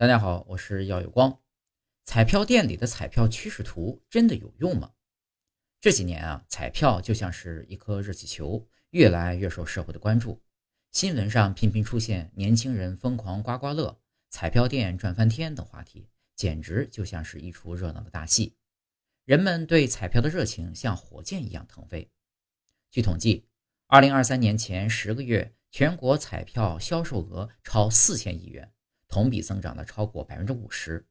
[0.00, 1.42] 大家好，我是耀有光。
[2.04, 4.92] 彩票店里的彩票趋势图真的有用吗？
[5.78, 10.42] 这几年啊，彩票就像是一颗热气球，越来越受社会的关注。
[10.90, 14.00] 新闻上频频出现年轻人疯狂刮刮乐、
[14.30, 18.56] 彩票店赚翻天等话题，简直就像是一出热闹的大戏。
[19.26, 22.10] 人们对彩票的热情像火箭一样腾飞。
[22.90, 23.44] 据统计，
[23.86, 28.72] 二零二三年前十个月，全国彩票销售额超四千亿元。
[29.10, 31.06] 同比增长了超过百分之五十，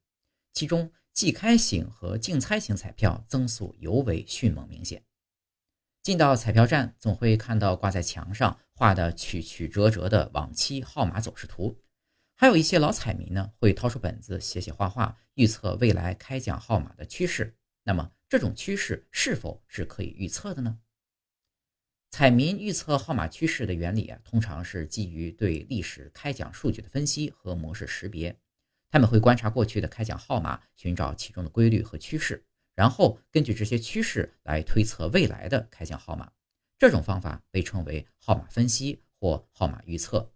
[0.53, 5.03] 其中即开型和竞猜型彩票增速尤为迅猛明显。
[6.01, 11.77] 进到彩票站，总会看到挂在墙上画的曲曲折折的往期号码走势图，
[12.37, 17.55] 还有一些老彩民呢会掏出本子写写画画，预测未来开奖号码的趋势。
[17.83, 20.79] 那么，这种趋势是否是可以预测的呢？
[22.11, 28.35] 彩民预测号码趋势的原理啊，通常是基于对历史开奖数据的分析和模式识别。
[28.89, 32.43] 他们会观察过去的开奖号码，寻找其中的规律和趋势，
[32.73, 36.31] 然后根据这些趋势来推测未来的开奖号码。
[36.79, 40.31] 这种方法被称为号码分析或号码预测。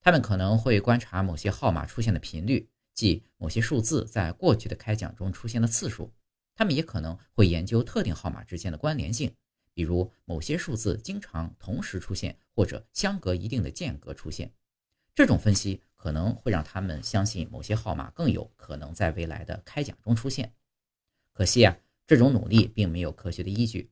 [0.00, 6.12] 他们可能会观察某些号码出现的频率，即某些数字在过去的开奖中出现的次数。
[6.56, 9.32] 他们也可能会研究特定号码之间的关联性。
[9.78, 14.52] 比如某些数字经常同时出现，或者相隔一定的间隔出现，
[15.14, 20.52] 这种分析可能会让他们相信某些号码更有可能在未来的开奖中出现。
[21.32, 23.88] 可惜啊，这种努力并没有科学的依据。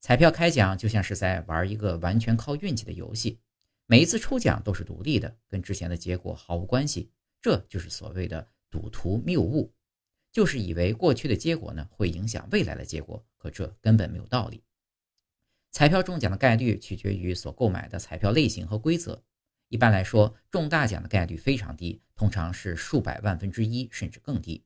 [0.00, 3.40] 彩票开奖就像是在玩一个完全靠运气的游戏，
[3.86, 7.10] 每一次抽奖都是独立的，跟之前的结果毫无关系。
[7.42, 9.74] 这就是所谓的赌徒谬误，
[10.30, 14.62] 就是以为过去的结果呢会影响未来的结果，可这根本没有道理。
[15.74, 19.24] 彩票中奖的概率取决于所购买的彩票类型和规则。
[19.68, 24.64] 一般来说，中大奖的概率非常低，通常是数百万分之一甚至更低。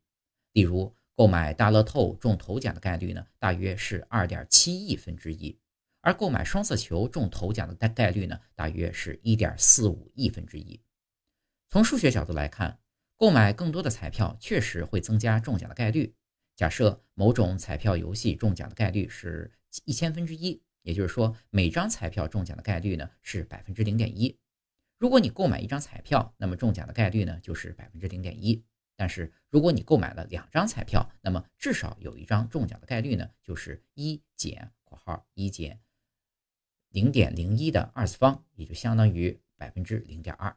[0.52, 5.58] 例如，购买大乐透中头奖的概率呢，大约是二点七亿分之一；
[6.02, 10.78] 而购买双色球中头奖的概概率呢，大约是一点四五亿分之一。
[11.70, 12.80] 从数学角度来看，
[13.16, 16.14] 购买更多的彩票确实会增加中奖的概率。
[16.54, 19.50] 假设某种彩票游戏中奖的概率是
[19.86, 20.60] 一千分之一。
[20.82, 24.38] 也就是说，每张彩票中奖的概率呢是百分之零点一。
[24.98, 28.64] 如果你购买一张彩票，那么中奖的概率呢就是百分之零点一。
[28.96, 35.78] 但是如果你购买了两张彩票，那么至少有一张中奖的概率呢就是一减（括号一减
[36.88, 40.56] 零点零一）的二次方，也就相当于百分之零点二。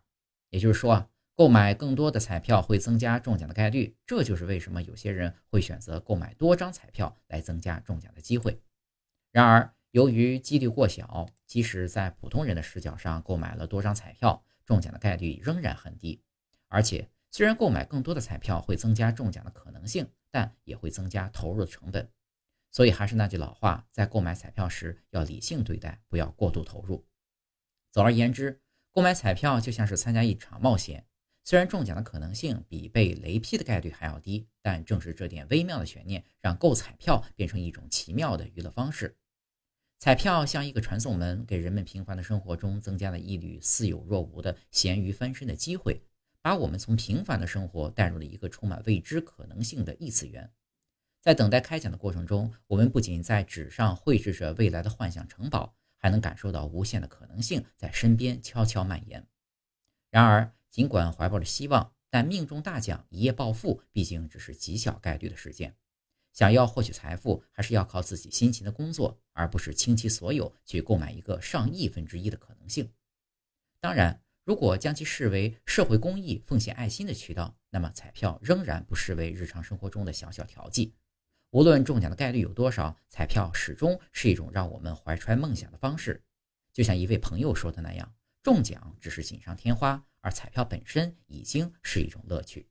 [0.50, 3.96] 也就是说啊，购买更多的彩票会增加中奖的概率。
[4.08, 8.60] 这就是为什么有些人会选择购买多张彩票来增加中奖的机会。
[9.32, 16.24] 然而，由于几率过小，即使在普通人的视角上购买了多张彩票，中奖的概率仍然很低。
[16.70, 22.10] 而且，虽然购买更多的彩票会增加中奖的可能性，但也会增加投入的成本。
[22.72, 27.06] 所以，还是那句老话，在购买彩票时要理性对待，不要过度投入。
[27.92, 28.62] 总而言之，
[28.94, 31.06] 购买彩票就像是参加一场冒险。
[31.44, 39.18] 虽然中奖的可能性比被雷劈的概率还要低，但正是这点微妙的悬念，让购彩票变成一种奇妙的娱乐方式。
[40.02, 46.02] 彩票像一个传送门，给人们平凡的生活中增加了一缕似有若无的咸鱼翻身的机会，
[46.42, 50.52] 把我们从平凡的生活带入了一个充满未知可能性的异次元。
[51.22, 59.28] 在等待开奖的过程中，我们不仅在纸上绘制着未来的幻想城堡，还能感受到无限的可能性在身边悄悄蔓延。
[60.10, 65.76] 然而，尽管怀抱着希望，但命中大奖一夜暴富毕竟只是极小概率的事件。
[66.34, 72.92] 想要获取财富，还是要靠自己辛勤的工作，而不是倾其所有去购买一个上亿分之一的可能性。
[73.80, 80.94] 当然，如果将其视为社会公益、奉献爱心的渠道，那么彩票仍然不失为日常生活中的小小调剂。
[81.50, 86.24] 无论中奖的概率有多少，彩票始终是一种让我们怀揣梦想的方式。
[86.72, 92.70] 就像一位朋友说的那样，中奖只是锦上添花，而彩票本身已经是一种乐趣。